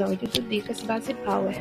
episódio 0.00 0.28
do 0.28 0.48
Dicas 0.48 0.80
Base 0.80 1.12
Power, 1.12 1.54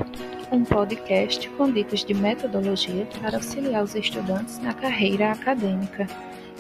um 0.49 0.63
podcast 0.63 1.49
com 1.49 1.69
dicas 1.69 2.05
de 2.05 2.13
metodologia 2.13 3.05
para 3.19 3.35
auxiliar 3.35 3.83
os 3.83 3.95
estudantes 3.95 4.59
na 4.59 4.73
carreira 4.73 5.33
acadêmica. 5.33 6.07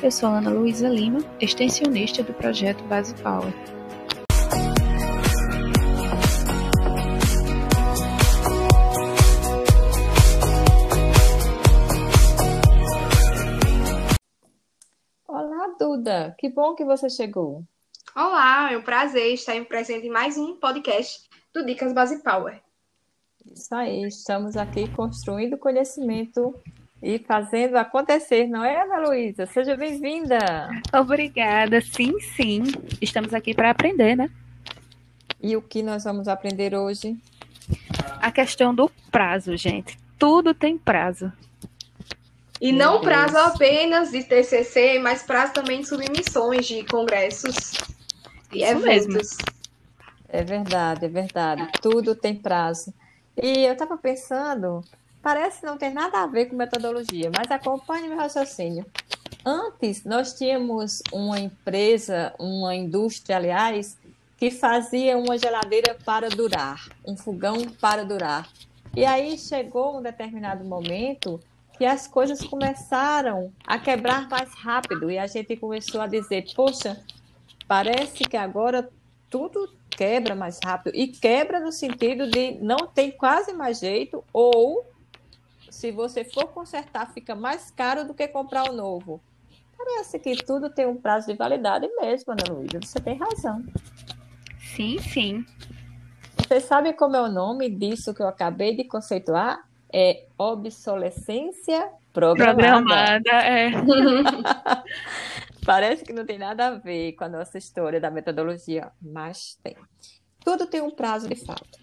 Eu 0.03 0.11
sou 0.11 0.27
Ana 0.27 0.49
Luísa 0.49 0.89
Lima, 0.89 1.19
extensionista 1.39 2.21
do 2.21 2.33
projeto 2.33 2.83
Base 2.83 3.15
Power. 3.23 3.53
Olá, 15.25 15.75
Duda. 15.79 16.35
Que 16.37 16.49
bom 16.49 16.75
que 16.75 16.83
você 16.83 17.09
chegou. 17.09 17.63
Olá, 18.13 18.73
é 18.73 18.77
um 18.77 18.81
prazer 18.81 19.33
estar 19.33 19.63
presente 19.63 20.07
em 20.07 20.09
mais 20.09 20.37
um 20.37 20.57
podcast 20.57 21.28
do 21.53 21.65
Dicas 21.65 21.93
Base 21.93 22.21
Power. 22.23 22.59
Isso 23.51 23.73
aí, 23.73 24.03
estamos 24.03 24.55
aqui 24.55 24.87
construindo 24.89 25.57
conhecimento 25.57 26.53
e 27.01 27.17
fazendo 27.19 27.77
acontecer, 27.77 28.47
não 28.47 28.63
é, 28.63 28.81
Ana 28.83 29.07
Luísa? 29.07 29.45
Seja 29.45 29.75
bem-vinda. 29.75 30.37
Obrigada, 30.93 31.81
sim, 31.81 32.19
sim. 32.35 32.63
Estamos 33.01 33.33
aqui 33.33 33.53
para 33.53 33.71
aprender, 33.71 34.15
né? 34.15 34.29
E 35.41 35.55
o 35.55 35.61
que 35.61 35.81
nós 35.81 36.03
vamos 36.03 36.27
aprender 36.27 36.75
hoje? 36.75 37.17
A 38.21 38.31
questão 38.31 38.75
do 38.75 38.91
prazo, 39.09 39.55
gente. 39.55 39.97
Tudo 40.17 40.53
tem 40.53 40.77
prazo. 40.77 41.31
E 42.61 42.73
Meu 42.73 42.85
não 42.85 42.91
Deus. 42.95 43.05
prazo 43.05 43.37
apenas 43.37 44.11
de 44.11 44.21
TCC, 44.23 44.99
mas 44.99 45.23
prazo 45.23 45.53
também 45.53 45.79
de 45.79 45.87
submissões 45.87 46.67
de 46.67 46.83
congressos 46.85 47.55
e 48.51 48.61
Isso 48.61 48.71
eventos. 48.71 49.07
Mesmo. 49.07 49.58
É 50.29 50.43
verdade, 50.43 51.05
é 51.05 51.09
verdade. 51.09 51.67
Tudo 51.81 52.15
tem 52.15 52.35
prazo. 52.35 52.93
E 53.35 53.65
eu 53.65 53.73
estava 53.73 53.97
pensando, 53.97 54.83
parece 55.21 55.65
não 55.65 55.77
ter 55.77 55.89
nada 55.89 56.21
a 56.21 56.27
ver 56.27 56.45
com 56.45 56.55
metodologia, 56.55 57.31
mas 57.35 57.49
acompanhe 57.49 58.07
meu 58.07 58.17
raciocínio. 58.17 58.85
Antes, 59.45 60.03
nós 60.03 60.33
tínhamos 60.33 61.01
uma 61.11 61.39
empresa, 61.39 62.33
uma 62.37 62.75
indústria, 62.75 63.37
aliás, 63.37 63.97
que 64.37 64.51
fazia 64.51 65.17
uma 65.17 65.37
geladeira 65.37 65.97
para 66.05 66.29
durar, 66.29 66.87
um 67.05 67.17
fogão 67.17 67.61
para 67.81 68.03
durar. 68.03 68.47
E 68.95 69.05
aí 69.05 69.37
chegou 69.37 69.97
um 69.97 70.01
determinado 70.01 70.63
momento 70.63 71.39
que 71.77 71.85
as 71.85 72.07
coisas 72.07 72.41
começaram 72.43 73.51
a 73.65 73.79
quebrar 73.79 74.27
mais 74.27 74.53
rápido 74.53 75.09
e 75.09 75.17
a 75.17 75.27
gente 75.27 75.55
começou 75.55 76.01
a 76.01 76.07
dizer: 76.07 76.45
poxa, 76.53 77.01
parece 77.67 78.23
que 78.25 78.35
agora 78.35 78.89
tudo 79.29 79.69
quebra 79.99 80.33
mais 80.33 80.61
rápido. 80.63 80.95
E 80.95 81.07
quebra 81.07 81.59
no 81.59 81.73
sentido 81.73 82.31
de 82.31 82.51
não 82.61 82.87
tem 82.87 83.11
quase 83.11 83.51
mais 83.51 83.81
jeito, 83.81 84.23
ou 84.31 84.87
se 85.69 85.91
você 85.91 86.23
for 86.23 86.47
consertar, 86.47 87.11
fica 87.11 87.35
mais 87.35 87.69
caro 87.69 88.05
do 88.05 88.13
que 88.13 88.25
comprar 88.29 88.69
o 88.69 88.73
novo. 88.73 89.21
Parece 89.77 90.17
que 90.17 90.37
tudo 90.37 90.69
tem 90.69 90.85
um 90.85 90.95
prazo 90.95 91.27
de 91.27 91.33
validade 91.33 91.85
mesmo, 91.99 92.31
Ana 92.31 92.43
Luísa. 92.49 92.79
Você 92.81 93.01
tem 93.01 93.17
razão. 93.17 93.61
Sim, 94.73 94.99
sim. 94.99 95.45
Você 96.37 96.61
sabe 96.61 96.93
como 96.93 97.17
é 97.17 97.21
o 97.21 97.29
nome 97.29 97.69
disso 97.69 98.13
que 98.13 98.21
eu 98.21 98.27
acabei 98.29 98.73
de 98.77 98.85
conceituar? 98.85 99.67
É 99.91 100.27
obsolescência 100.37 101.89
programada. 102.13 102.55
Programada, 102.55 103.31
é. 103.31 103.71
Parece 105.69 106.03
que 106.03 106.11
não 106.11 106.25
tem 106.25 106.39
nada 106.39 106.65
a 106.65 106.79
ver 106.79 107.13
com 107.13 107.25
a 107.25 107.29
nossa 107.29 107.59
história 107.59 108.01
da 108.01 108.09
metodologia, 108.09 108.91
mas 108.99 109.55
tem. 109.61 109.75
Tudo 110.43 110.65
tem 110.65 110.81
um 110.81 110.89
prazo 110.89 111.29
de 111.29 111.35
fato. 111.35 111.79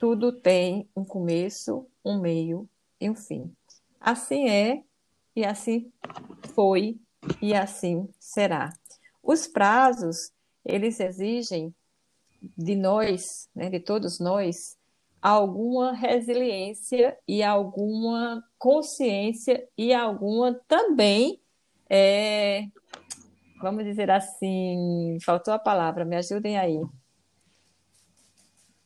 Tudo 0.00 0.32
tem 0.32 0.90
um 0.96 1.04
começo, 1.04 1.86
um 2.04 2.20
meio 2.20 2.68
e 3.00 3.08
um 3.08 3.14
fim. 3.14 3.54
Assim 4.00 4.48
é, 4.48 4.82
e 5.36 5.44
assim 5.44 5.92
foi, 6.56 6.98
e 7.40 7.54
assim 7.54 8.08
será. 8.18 8.72
Os 9.22 9.46
prazos, 9.46 10.32
eles 10.64 10.98
exigem 10.98 11.72
de 12.58 12.74
nós, 12.74 13.48
né, 13.54 13.70
de 13.70 13.78
todos 13.78 14.18
nós, 14.18 14.76
alguma 15.22 15.92
resiliência 15.92 17.16
e 17.28 17.44
alguma 17.44 18.42
consciência 18.58 19.68
e 19.78 19.94
alguma 19.94 20.60
também 20.66 21.40
é, 21.88 22.66
vamos 23.60 23.84
dizer 23.84 24.10
assim, 24.10 25.18
faltou 25.22 25.52
a 25.54 25.58
palavra, 25.58 26.04
me 26.04 26.16
ajudem 26.16 26.58
aí. 26.58 26.78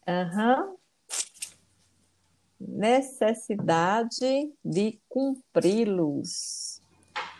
Uhum. 0.06 0.76
Necessidade 2.60 4.52
de 4.64 5.00
cumpri-los. 5.08 6.80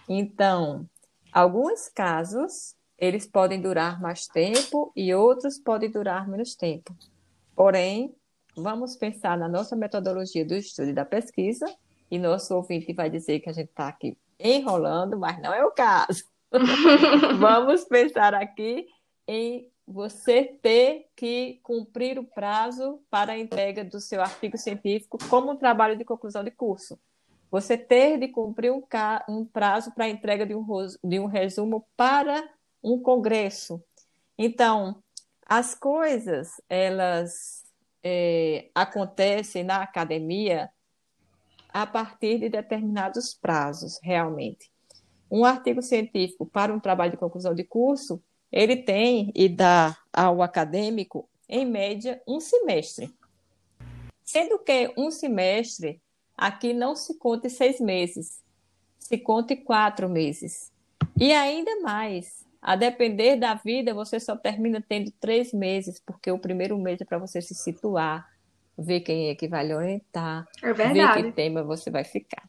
Então, 0.09 0.89
alguns 1.33 1.89
casos 1.89 2.77
eles 2.97 3.27
podem 3.27 3.61
durar 3.61 4.01
mais 4.01 4.27
tempo 4.27 4.93
e 4.95 5.13
outros 5.15 5.59
podem 5.59 5.91
durar 5.91 6.29
menos 6.29 6.55
tempo. 6.55 6.97
Porém, 7.55 8.15
vamos 8.57 8.97
pensar 8.97 9.37
na 9.37 9.49
nossa 9.49 9.75
metodologia 9.75 10.45
do 10.45 10.55
estudo 10.55 10.91
e 10.91 10.95
da 10.95 11.05
pesquisa, 11.05 11.67
e 12.11 12.19
nosso 12.19 12.55
ouvinte 12.55 12.93
vai 12.93 13.11
dizer 13.11 13.41
que 13.41 13.51
a 13.51 13.53
gente 13.53 13.71
está 13.71 13.89
aqui 13.89 14.17
enrolando, 14.39 15.19
mas 15.19 15.41
não 15.41 15.53
é 15.53 15.65
o 15.65 15.71
caso. 15.71 16.25
Vamos 17.39 17.85
pensar 17.85 18.35
aqui 18.35 18.87
em 19.27 19.69
você 19.87 20.45
ter 20.63 21.07
que 21.17 21.61
cumprir 21.63 22.19
o 22.19 22.25
prazo 22.25 23.03
para 23.11 23.33
a 23.33 23.39
entrega 23.39 23.85
do 23.85 24.01
seu 24.01 24.21
artigo 24.21 24.57
científico 24.57 25.19
como 25.29 25.53
um 25.53 25.57
trabalho 25.57 25.97
de 25.97 26.05
conclusão 26.05 26.43
de 26.43 26.51
curso. 26.51 26.99
Você 27.51 27.77
ter 27.77 28.19
de 28.19 28.29
cumprir 28.29 28.73
um, 28.73 28.83
um 29.29 29.45
prazo 29.45 29.93
para 29.93 30.07
a 30.07 30.09
entrega 30.09 30.47
de 30.47 30.55
um, 30.55 30.67
de 31.05 31.19
um 31.19 31.27
resumo 31.27 31.87
para 31.97 32.49
um 32.83 32.99
congresso. 32.99 33.83
Então, 34.37 35.03
as 35.47 35.75
coisas, 35.75 36.61
elas 36.69 37.63
é, 38.03 38.71
acontecem 38.75 39.63
na 39.63 39.83
academia 39.83 40.71
a 41.69 41.87
partir 41.87 42.39
de 42.39 42.49
determinados 42.49 43.35
prazos, 43.35 43.99
realmente. 44.03 44.74
Um 45.31 45.45
artigo 45.45 45.83
científico 45.83 46.47
para 46.47 46.73
um 46.73 46.81
trabalho 46.81 47.13
de 47.13 47.17
conclusão 47.17 47.55
de 47.55 47.65
curso, 47.65 48.23
ele 48.53 48.77
tem 48.77 49.33
e 49.35 49.49
dá 49.49 49.97
ao 50.13 50.43
acadêmico, 50.43 51.29
em 51.49 51.67
média, 51.67 52.23
um 52.27 52.41
semestre. 52.41 53.13
Sendo 54.25 54.59
que 54.59 54.93
um 54.97 55.11
semestre, 55.11 56.01
aqui 56.37 56.73
não 56.73 56.95
se 56.95 57.19
conta 57.19 57.49
seis 57.49 57.81
meses, 57.81 58.43
se 58.99 59.19
conta 59.19 59.57
quatro 59.57 60.09
meses. 60.09 60.73
E 61.19 61.33
ainda 61.33 61.81
mais, 61.81 62.45
a 62.63 62.77
depender 62.77 63.37
da 63.37 63.55
vida, 63.55 63.93
você 63.93 64.19
só 64.19 64.35
termina 64.35 64.83
tendo 64.87 65.11
três 65.21 65.53
meses, 65.53 66.01
porque 66.01 66.31
o 66.31 66.39
primeiro 66.39 66.79
mês 66.79 67.01
é 67.01 67.05
para 67.05 67.19
você 67.19 67.43
se 67.43 67.55
situar, 67.55 68.27
ver 68.77 69.01
quem 69.01 69.29
é 69.29 69.35
que 69.35 69.47
vai 69.47 69.67
lhe 69.67 69.75
orientar, 69.75 70.49
é 70.63 70.73
ver 70.73 71.13
que 71.13 71.33
tema 71.33 71.63
você 71.63 71.91
vai 71.91 72.05
ficar. 72.05 72.49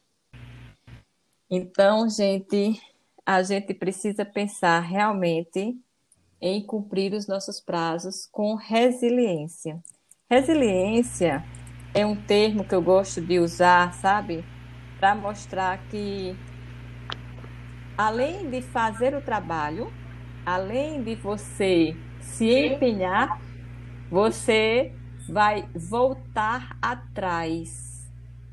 Então, 1.50 2.09
gente, 2.09 2.81
a 3.25 3.44
gente 3.44 3.73
precisa 3.73 4.25
pensar 4.25 4.79
realmente 4.79 5.78
em 6.41 6.66
cumprir 6.66 7.13
os 7.13 7.28
nossos 7.28 7.59
prazos 7.59 8.28
com 8.31 8.56
resiliência. 8.56 9.79
Resiliência 10.29 11.44
é 11.94 12.05
um 12.05 12.16
termo 12.16 12.63
que 12.63 12.73
eu 12.73 12.81
gosto 12.81 13.22
de 13.22 13.39
usar, 13.39 13.94
sabe? 13.94 14.44
Para 15.00 15.13
mostrar 15.13 15.78
que, 15.88 16.35
além 17.95 18.50
de 18.50 18.61
fazer 18.64 19.16
o 19.16 19.22
trabalho, 19.22 19.93
além 20.46 21.03
de 21.03 21.16
você 21.16 21.96
se 22.22 22.49
empenhar, 22.49 23.40
você 24.09 24.93
vai 25.29 25.69
voltar 25.75 26.75
atrás 26.81 27.94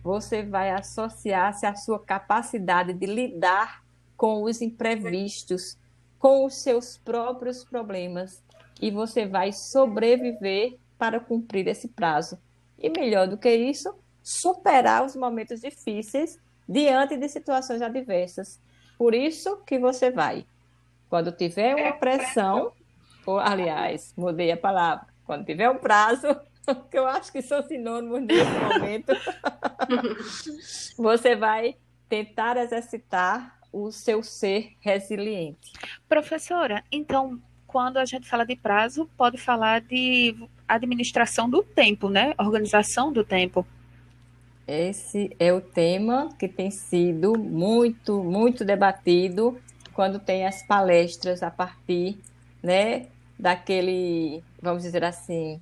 você 0.03 0.43
vai 0.43 0.71
associar-se 0.71 1.65
à 1.65 1.75
sua 1.75 1.99
capacidade 1.99 2.93
de 2.93 3.07
lidar 3.07 3.83
com 4.17 4.43
os 4.43 4.61
imprevistos, 4.61 5.79
com 6.19 6.45
os 6.45 6.63
seus 6.63 6.99
próprios 6.99 7.65
problemas, 7.65 8.43
e 8.81 8.91
você 8.91 9.27
vai 9.27 9.53
sobreviver 9.53 10.77
para 10.99 11.21
cumprir 11.21 11.67
esse 11.69 11.89
prazo. 11.89 12.39
E 12.79 12.91
melhor 12.91 13.29
do 13.29 13.37
que 13.37 13.55
isso, 13.55 13.95
superar 14.23 15.05
os 15.05 15.17
momentos 15.17 15.61
difíceis 15.61 16.39
diante 16.69 17.17
de 17.17 17.29
situações 17.29 17.83
adversas. 17.83 18.61
Por 18.97 19.15
isso 19.15 19.59
que 19.67 19.79
você 19.79 20.11
vai. 20.11 20.47
Quando 21.09 21.33
tiver 21.33 21.75
uma 21.75 21.93
pressão, 21.93 22.73
ou, 23.27 23.39
aliás, 23.39 24.15
mudei 24.17 24.51
a 24.51 24.57
palavra, 24.57 25.07
quando 25.25 25.45
tiver 25.45 25.69
um 25.69 25.79
prazo, 25.79 26.29
que 26.91 26.99
eu 26.99 27.07
acho 27.07 27.33
que 27.33 27.43
são 27.43 27.63
sinônimos 27.63 28.23
nesse 28.23 28.51
momento, 28.51 29.13
você 30.97 31.35
vai 31.37 31.77
tentar 32.09 32.57
exercitar 32.57 33.59
o 33.73 33.91
seu 33.91 34.23
ser 34.23 34.73
resiliente. 34.81 35.73
Professora, 36.09 36.85
então, 36.93 37.41
quando 37.67 37.97
a 37.97 38.05
gente 38.05 38.29
fala 38.29 38.45
de 38.45 38.55
prazo, 38.55 39.09
pode 39.17 39.39
falar 39.39 39.81
de 39.81 40.37
administração 40.69 41.49
do 41.49 41.63
tempo, 41.63 42.11
né? 42.11 42.35
Organização 42.39 43.13
do 43.13 43.25
tempo. 43.25 43.67
Esse 44.67 45.35
é 45.39 45.53
o 45.53 45.61
tema 45.61 46.29
que 46.39 46.47
tem 46.47 46.71
sido 46.71 47.37
muito, 47.39 48.23
muito 48.23 48.65
debatido 48.65 49.61
quando 49.93 50.19
tem 50.19 50.47
as 50.47 50.63
palestras 50.63 51.43
a 51.43 51.51
partir, 51.51 52.19
né, 52.63 53.07
daquele, 53.39 54.43
vamos 54.61 54.83
dizer 54.83 55.05
assim, 55.05 55.61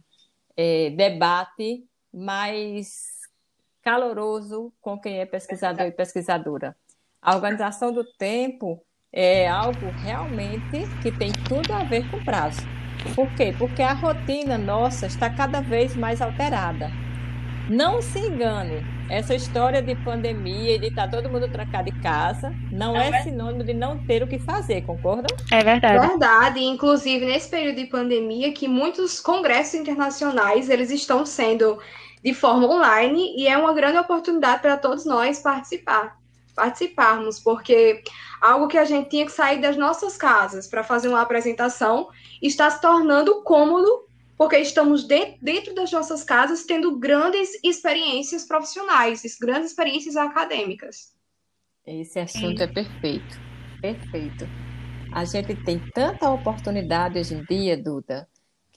é, 0.56 0.90
debate 0.90 1.84
mais 2.12 3.19
caloroso 3.82 4.72
com 4.80 4.98
quem 4.98 5.20
é 5.20 5.26
pesquisador 5.26 5.86
e 5.86 5.92
pesquisadora. 5.92 6.76
A 7.20 7.34
organização 7.34 7.92
do 7.92 8.04
tempo 8.04 8.82
é 9.12 9.48
algo 9.48 9.90
realmente 10.02 10.86
que 11.02 11.10
tem 11.10 11.32
tudo 11.48 11.72
a 11.72 11.84
ver 11.84 12.10
com 12.10 12.22
prazo. 12.24 12.60
Por 13.14 13.28
quê? 13.34 13.54
Porque 13.58 13.82
a 13.82 13.92
rotina 13.92 14.56
nossa 14.56 15.06
está 15.06 15.30
cada 15.30 15.60
vez 15.60 15.96
mais 15.96 16.20
alterada. 16.20 16.90
Não 17.68 18.02
se 18.02 18.18
engane, 18.18 18.84
essa 19.10 19.34
história 19.34 19.82
de 19.82 19.94
pandemia 19.96 20.76
e 20.76 20.78
de 20.78 20.86
estar 20.86 21.08
tá 21.08 21.16
todo 21.16 21.28
mundo 21.28 21.48
trancado 21.48 21.88
em 21.88 22.00
casa 22.00 22.54
não, 22.70 22.96
é, 22.96 23.08
é 23.08 23.22
sinônimo 23.22 23.64
de 23.64 23.74
não 23.74 23.98
ter 24.06 24.22
o 24.22 24.26
que 24.26 24.38
fazer, 24.38 24.82
concordam? 24.82 25.36
É 25.50 25.62
verdade. 25.62 26.06
Verdade, 26.06 26.60
inclusive 26.60 27.26
nesse 27.26 27.48
período 27.48 27.76
de 27.76 27.86
pandemia 27.86 28.52
que 28.52 28.68
muitos 28.68 29.20
congressos 29.20 29.74
internacionais 29.74 30.70
eles 30.70 30.90
estão 30.90 31.26
sendo 31.26 31.78
de 32.22 32.34
forma 32.34 32.66
online 32.66 33.34
e 33.36 33.46
é 33.46 33.56
uma 33.56 33.72
grande 33.72 33.98
oportunidade 33.98 34.62
para 34.62 34.76
todos 34.76 35.04
nós 35.04 35.40
participar, 35.40 36.18
participarmos, 36.54 37.38
porque 37.38 38.02
algo 38.40 38.68
que 38.68 38.78
a 38.78 38.84
gente 38.84 39.08
tinha 39.08 39.26
que 39.26 39.32
sair 39.32 39.60
das 39.60 39.76
nossas 39.76 40.16
casas 40.16 40.66
para 40.66 40.84
fazer 40.84 41.08
uma 41.08 41.22
apresentação 41.22 42.08
está 42.42 42.70
se 42.70 42.80
tornando 42.80 43.42
cômodo 43.42 44.08
porque 44.40 44.56
estamos 44.56 45.04
de, 45.04 45.36
dentro 45.42 45.74
das 45.74 45.92
nossas 45.92 46.24
casas 46.24 46.64
tendo 46.64 46.98
grandes 46.98 47.62
experiências 47.62 48.46
profissionais, 48.46 49.22
grandes 49.38 49.68
experiências 49.68 50.16
acadêmicas. 50.16 51.12
Esse 51.86 52.18
assunto 52.18 52.62
é 52.62 52.66
perfeito, 52.66 53.38
perfeito. 53.82 54.46
A 55.12 55.26
gente 55.26 55.54
tem 55.64 55.78
tanta 55.92 56.30
oportunidade 56.30 57.18
hoje 57.18 57.34
em 57.34 57.44
dia, 57.44 57.76
Duda, 57.76 58.26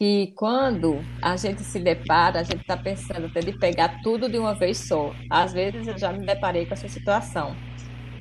que 0.03 0.33
quando 0.35 1.00
a 1.21 1.38
gente 1.38 1.63
se 1.63 1.79
depara, 1.79 2.41
a 2.41 2.44
gente 2.44 2.59
está 2.59 2.75
pensando 2.75 3.27
até 3.27 3.39
de 3.39 3.57
pegar 3.57 4.01
tudo 4.03 4.27
de 4.27 4.38
uma 4.38 4.53
vez 4.53 4.77
só. 4.79 5.15
Às 5.29 5.53
vezes 5.53 5.88
eu 5.88 5.97
já 5.97 6.11
me 6.11 6.25
deparei 6.25 6.65
com 6.65 6.73
essa 6.73 6.89
situação. 6.89 7.55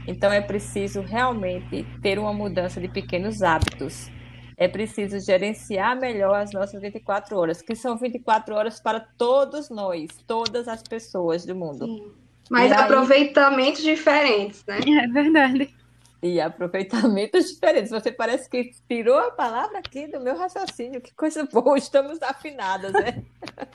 Então 0.07 0.33
é 0.33 0.41
preciso 0.41 1.01
realmente 1.01 1.85
ter 2.01 2.21
uma 2.21 2.33
mudança 2.33 2.81
de 2.81 2.87
pequenos 2.87 3.43
hábitos. 3.43 4.09
É 4.57 4.69
preciso 4.69 5.19
gerenciar 5.19 5.99
melhor 5.99 6.37
as 6.37 6.53
nossas 6.53 6.81
24 6.81 7.37
horas, 7.37 7.61
que 7.61 7.75
são 7.75 7.97
24 7.97 8.55
horas 8.55 8.81
para 8.81 9.01
todos 9.01 9.69
nós, 9.69 10.07
todas 10.25 10.69
as 10.69 10.85
pessoas 10.85 11.45
do 11.45 11.57
mundo. 11.57 11.85
Sim. 11.85 12.13
Mas 12.49 12.71
e 12.71 12.75
aproveitamentos 12.75 13.81
aí... 13.81 13.97
diferentes, 13.97 14.65
né? 14.69 14.79
É 14.87 15.09
verdade 15.09 15.82
e 16.23 16.41
aproveitamentos 16.41 17.51
diferentes. 17.51 17.91
Você 17.91 18.13
parece 18.13 18.49
que 18.49 18.71
tirou 18.89 19.19
a 19.19 19.33
palavra 19.33 19.79
aqui 19.79 20.07
do 20.07 20.21
meu 20.21 20.37
raciocínio. 20.37 21.01
Que 21.01 21.13
coisa 21.13 21.45
boa, 21.53 21.77
estamos 21.77 22.23
afinadas, 22.23 22.93
né? 22.93 23.25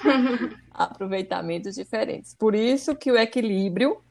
aproveitamentos 0.72 1.76
diferentes. 1.76 2.34
Por 2.34 2.56
isso 2.56 2.96
que 2.96 3.12
o 3.12 3.18
equilíbrio 3.18 4.02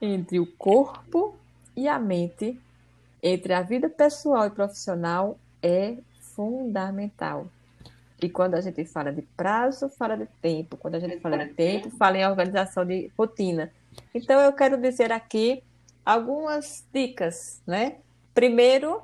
entre 0.00 0.38
o 0.38 0.46
corpo 0.46 1.34
e 1.74 1.88
a 1.88 1.98
mente, 1.98 2.60
entre 3.22 3.52
a 3.52 3.62
vida 3.62 3.88
pessoal 3.88 4.46
e 4.46 4.50
profissional, 4.50 5.38
é 5.62 5.96
fundamental. 6.20 7.48
E 8.20 8.28
quando 8.28 8.54
a 8.54 8.60
gente 8.60 8.84
fala 8.84 9.12
de 9.12 9.22
prazo, 9.22 9.88
fala 9.88 10.16
de 10.16 10.26
tempo. 10.42 10.76
Quando 10.76 10.96
a 10.96 11.00
gente 11.00 11.18
fala 11.20 11.38
de 11.38 11.54
tempo, 11.54 11.90
fala 11.90 12.18
em 12.18 12.26
organização 12.26 12.84
de 12.84 13.10
rotina. 13.16 13.72
Então, 14.12 14.40
eu 14.40 14.52
quero 14.52 14.76
dizer 14.76 15.12
aqui 15.12 15.62
algumas 16.08 16.88
dicas, 16.90 17.62
né? 17.66 17.98
Primeiro, 18.32 19.02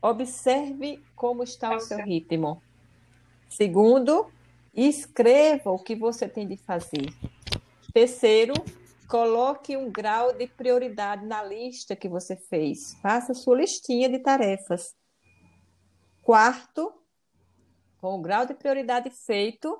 observe 0.00 1.04
como 1.14 1.42
está 1.42 1.76
o 1.76 1.80
seu 1.80 1.98
ritmo. 1.98 2.62
Segundo, 3.46 4.32
escreva 4.72 5.70
o 5.70 5.78
que 5.78 5.94
você 5.94 6.26
tem 6.26 6.48
de 6.48 6.56
fazer. 6.56 7.12
Terceiro, 7.92 8.54
coloque 9.06 9.76
um 9.76 9.92
grau 9.92 10.32
de 10.32 10.46
prioridade 10.46 11.26
na 11.26 11.44
lista 11.44 11.94
que 11.94 12.08
você 12.08 12.34
fez. 12.34 12.94
Faça 13.02 13.34
sua 13.34 13.58
listinha 13.58 14.08
de 14.08 14.18
tarefas. 14.18 14.96
Quarto, 16.22 16.90
com 18.00 18.18
o 18.18 18.22
grau 18.22 18.46
de 18.46 18.54
prioridade 18.54 19.10
feito, 19.10 19.78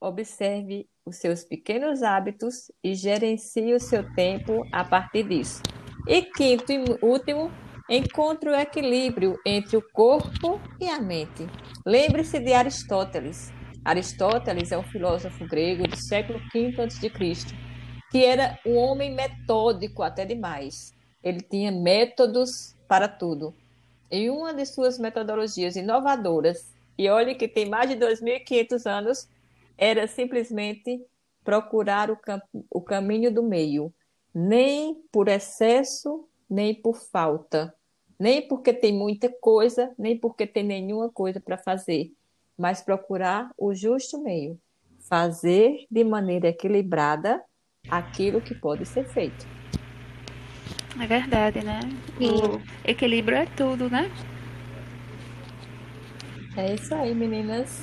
observe 0.00 0.90
os 1.06 1.14
seus 1.14 1.44
pequenos 1.44 2.02
hábitos 2.02 2.72
e 2.82 2.96
gerencie 2.96 3.72
o 3.72 3.78
seu 3.78 4.12
tempo 4.16 4.66
a 4.72 4.84
partir 4.84 5.22
disso. 5.22 5.62
E 6.08 6.22
quinto 6.22 6.72
e 6.72 6.82
último, 7.02 7.52
encontre 7.86 8.48
o 8.48 8.54
equilíbrio 8.54 9.38
entre 9.44 9.76
o 9.76 9.82
corpo 9.92 10.58
e 10.80 10.88
a 10.88 10.98
mente. 10.98 11.46
Lembre-se 11.84 12.40
de 12.40 12.54
Aristóteles. 12.54 13.52
Aristóteles 13.84 14.72
é 14.72 14.78
um 14.78 14.82
filósofo 14.82 15.46
grego 15.46 15.86
do 15.86 15.96
século 15.96 16.40
V 16.50 16.74
a.C., 16.80 17.10
que 18.10 18.24
era 18.24 18.58
um 18.64 18.74
homem 18.76 19.14
metódico 19.14 20.02
até 20.02 20.24
demais. 20.24 20.94
Ele 21.22 21.42
tinha 21.42 21.70
métodos 21.70 22.74
para 22.88 23.06
tudo. 23.06 23.54
E 24.10 24.30
uma 24.30 24.54
de 24.54 24.64
suas 24.64 24.98
metodologias 24.98 25.76
inovadoras, 25.76 26.74
e 26.96 27.06
olhe 27.10 27.34
que 27.34 27.46
tem 27.46 27.68
mais 27.68 27.90
de 27.90 27.96
2.500 27.96 28.86
anos, 28.86 29.28
era 29.76 30.06
simplesmente 30.06 31.04
procurar 31.44 32.10
o, 32.10 32.16
cam 32.16 32.40
o 32.70 32.80
caminho 32.80 33.30
do 33.30 33.42
meio, 33.42 33.92
nem 34.38 34.94
por 35.10 35.26
excesso, 35.26 36.28
nem 36.48 36.72
por 36.72 36.94
falta, 36.94 37.74
nem 38.16 38.46
porque 38.46 38.72
tem 38.72 38.92
muita 38.92 39.28
coisa, 39.28 39.92
nem 39.98 40.16
porque 40.16 40.46
tem 40.46 40.62
nenhuma 40.62 41.10
coisa 41.10 41.40
para 41.40 41.58
fazer, 41.58 42.12
mas 42.56 42.80
procurar 42.80 43.50
o 43.58 43.74
justo 43.74 44.22
meio, 44.22 44.56
fazer 45.08 45.84
de 45.90 46.04
maneira 46.04 46.46
equilibrada 46.48 47.42
aquilo 47.90 48.40
que 48.40 48.54
pode 48.54 48.86
ser 48.86 49.08
feito. 49.08 49.44
É 51.02 51.06
verdade, 51.06 51.64
né? 51.64 51.80
O 52.20 52.60
equilíbrio 52.88 53.38
é 53.38 53.46
tudo, 53.46 53.90
né? 53.90 54.08
É 56.56 56.74
isso 56.74 56.94
aí, 56.94 57.12
meninas. 57.12 57.82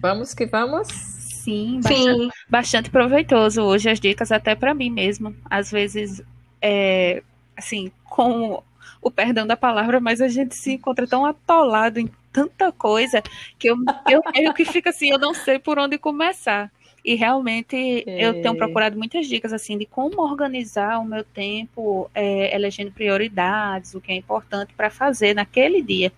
Vamos 0.00 0.32
que 0.32 0.46
vamos. 0.46 1.19
Sim, 1.42 1.80
bastante, 1.82 2.34
bastante 2.48 2.90
proveitoso 2.90 3.62
hoje 3.62 3.88
as 3.88 3.98
dicas 3.98 4.30
até 4.30 4.54
para 4.54 4.74
mim 4.74 4.90
mesmo. 4.90 5.34
Às 5.48 5.70
vezes, 5.70 6.22
é, 6.60 7.22
assim, 7.56 7.90
com 8.04 8.62
o 9.00 9.10
perdão 9.10 9.46
da 9.46 9.56
palavra, 9.56 10.00
mas 10.00 10.20
a 10.20 10.28
gente 10.28 10.54
se 10.54 10.72
encontra 10.72 11.06
tão 11.06 11.24
atolado 11.24 11.98
em 11.98 12.10
tanta 12.30 12.70
coisa 12.70 13.22
que 13.58 13.68
eu, 13.68 13.76
eu 14.08 14.22
meio 14.34 14.52
que 14.52 14.64
fico 14.64 14.88
assim, 14.88 15.10
eu 15.10 15.18
não 15.18 15.32
sei 15.34 15.58
por 15.58 15.78
onde 15.78 15.96
começar. 15.98 16.70
E 17.02 17.14
realmente 17.14 18.04
é. 18.06 18.26
eu 18.26 18.42
tenho 18.42 18.54
procurado 18.54 18.98
muitas 18.98 19.26
dicas 19.26 19.54
assim 19.54 19.78
de 19.78 19.86
como 19.86 20.20
organizar 20.20 20.98
o 20.98 21.04
meu 21.04 21.24
tempo, 21.24 22.10
é, 22.14 22.54
elegendo 22.54 22.92
prioridades, 22.92 23.94
o 23.94 24.00
que 24.00 24.12
é 24.12 24.16
importante 24.16 24.74
para 24.74 24.90
fazer 24.90 25.34
naquele 25.34 25.80
dia. 25.80 26.12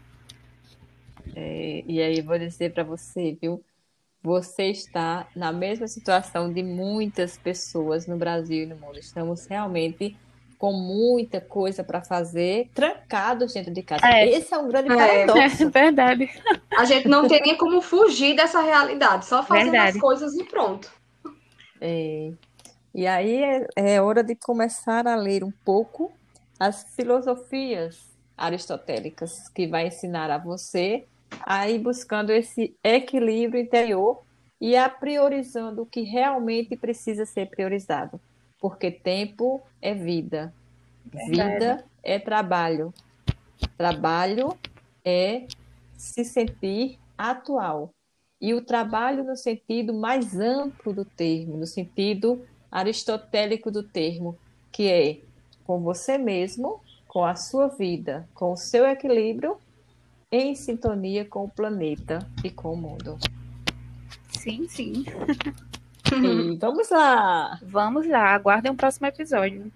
É, 1.37 1.85
e 1.87 2.03
aí 2.03 2.21
vou 2.21 2.37
dizer 2.37 2.73
para 2.73 2.83
você, 2.83 3.37
viu? 3.41 3.63
Você 4.23 4.67
está 4.67 5.27
na 5.35 5.53
mesma 5.53 5.89
situação 5.89 6.53
de 6.53 6.63
muitas 6.63 7.37
pessoas 7.37 8.07
no 8.07 8.17
Brasil 8.17 8.63
e 8.63 8.67
no 8.67 8.77
mundo. 8.77 8.99
Estamos 8.99 9.47
realmente 9.47 10.17
com 10.59 10.73
muita 10.73 11.41
coisa 11.41 11.83
para 11.83 12.03
fazer, 12.03 12.71
trancados 12.73 13.53
dentro 13.53 13.73
de 13.73 13.83
casa. 13.83 14.07
É. 14.07 14.29
Esse 14.29 14.55
é 14.55 14.59
um 14.59 14.69
grande 14.69 14.93
é. 14.93 15.27
paradoxo. 15.27 15.65
É 15.67 15.71
verdade. 15.71 16.31
A 16.77 16.85
gente 16.85 17.09
não 17.09 17.27
tem 17.27 17.41
nem 17.43 17.57
como 17.57 17.83
fugir 17.83 18.37
dessa 18.37 18.61
realidade, 18.61 19.27
só 19.27 19.43
fazendo 19.43 19.73
verdade. 19.73 19.97
as 19.97 20.01
coisas 20.01 20.35
e 20.35 20.45
pronto. 20.45 20.89
É. 21.81 22.31
E 22.95 23.07
aí 23.09 23.43
é, 23.43 23.67
é 23.75 24.01
hora 24.01 24.23
de 24.23 24.37
começar 24.37 25.09
a 25.09 25.17
ler 25.17 25.43
um 25.43 25.51
pouco 25.65 26.13
as 26.61 26.85
filosofias 26.95 28.07
aristotélicas 28.37 29.49
que 29.49 29.67
vai 29.67 29.89
ensinar 29.89 30.31
a 30.31 30.39
você 30.39 31.07
aí 31.41 31.79
buscando 31.79 32.31
esse 32.31 32.77
equilíbrio 32.83 33.61
interior 33.61 34.23
e 34.61 34.77
a 34.77 34.89
priorizando 34.89 35.83
o 35.83 35.87
que 35.87 36.03
realmente 36.03 36.77
precisa 36.77 37.27
ser 37.27 37.49
priorizado. 37.49 38.21
Porque 38.61 38.91
tempo 38.91 39.61
é 39.81 39.93
vida, 39.93 40.55
vida 41.29 41.85
é 42.03 42.19
trabalho, 42.19 42.95
trabalho 43.77 44.57
é 45.05 45.47
se 45.97 46.25
sentir 46.25 46.99
atual. 47.19 47.91
E 48.41 48.55
o 48.55 48.63
trabalho 48.63 49.25
no 49.25 49.37
sentido 49.37 49.93
mais 49.93 50.39
amplo 50.39 50.93
do 50.93 51.05
termo, 51.05 51.57
no 51.57 51.67
sentido 51.67 52.45
aristotélico 52.71 53.71
do 53.71 53.83
termo, 53.83 54.39
que 54.71 54.91
é 54.91 55.19
com 55.65 55.81
você 55.81 56.19
mesmo, 56.19 56.81
com 57.07 57.25
a 57.25 57.37
sua 57.37 57.69
vida, 57.69 58.29
com 58.35 58.53
o 58.53 58.57
seu 58.57 58.87
equilíbrio 58.87 59.59
em 60.33 60.55
sintonia 60.55 61.27
com 61.27 61.45
o 61.45 61.49
planeta 61.51 62.27
e 62.43 62.51
com 62.51 62.73
o 62.73 62.77
mundo. 62.77 63.19
Sim, 64.31 64.67
sim. 64.67 65.05
E 66.11 66.57
vamos 66.59 66.89
lá! 66.89 67.59
Vamos 67.63 68.09
lá, 68.09 68.35
aguardem 68.35 68.73
o 68.73 68.75
próximo 68.75 69.07
episódio. 69.07 69.71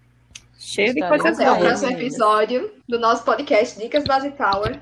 Cheio 0.59 0.95
de 0.95 1.01
Estaremos 1.01 1.23
coisas 1.23 1.41
Até 1.41 1.53
o 1.53 1.59
próximo 1.59 1.89
meninas. 1.91 2.15
episódio 2.15 2.73
do 2.89 2.99
nosso 2.99 3.23
podcast 3.25 3.79
Dicas 3.79 4.05
Base 4.05 4.31
Power. 4.31 4.81